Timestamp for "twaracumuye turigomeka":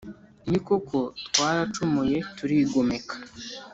1.27-3.15